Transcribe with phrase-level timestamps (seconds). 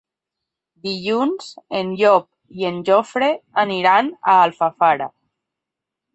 [0.85, 2.25] Dilluns en Llop
[2.63, 3.29] i en Jofre
[3.67, 5.11] aniran a Alfafara.